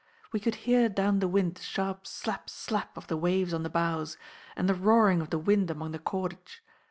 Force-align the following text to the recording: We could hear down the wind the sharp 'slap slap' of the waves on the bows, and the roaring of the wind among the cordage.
We 0.31 0.39
could 0.39 0.55
hear 0.65 0.89
down 0.89 1.19
the 1.19 1.27
wind 1.27 1.53
the 1.57 1.61
sharp 1.61 2.07
'slap 2.07 2.49
slap' 2.49 2.97
of 2.97 3.05
the 3.05 3.15
waves 3.17 3.53
on 3.53 3.61
the 3.61 3.69
bows, 3.69 4.17
and 4.55 4.67
the 4.67 4.73
roaring 4.73 5.21
of 5.21 5.29
the 5.29 5.37
wind 5.37 5.69
among 5.69 5.91
the 5.91 5.99
cordage. 5.99 6.63